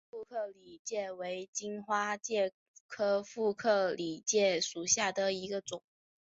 [0.03, 2.53] 乔玄副克里介为荆花介
[2.87, 5.83] 科副克里介属下的一个种。